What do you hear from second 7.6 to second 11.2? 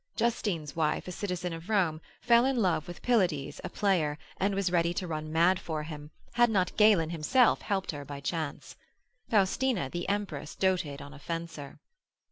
helped her by chance. Faustina the empress doted on a